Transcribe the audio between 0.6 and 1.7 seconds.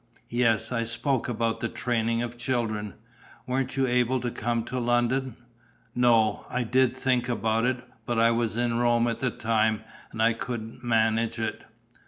I spoke about the